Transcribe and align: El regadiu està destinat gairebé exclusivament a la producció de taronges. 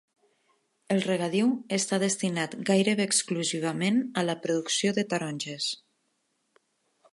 El 0.93 1.01
regadiu 1.07 1.51
està 1.77 1.99
destinat 2.03 2.55
gairebé 2.71 3.07
exclusivament 3.11 4.01
a 4.21 4.25
la 4.31 4.37
producció 4.47 4.95
de 4.99 5.07
taronges. 5.15 5.71